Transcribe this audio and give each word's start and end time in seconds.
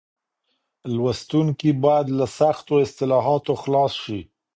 لوستونکي 0.95 1.71
بايد 1.83 2.07
له 2.17 2.25
سختو 2.39 2.73
اصطلاحاتو 2.85 3.53
خلاص 3.63 3.93
شي. 4.03 4.19